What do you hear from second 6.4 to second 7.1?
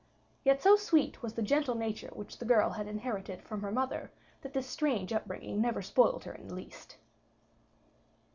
the least.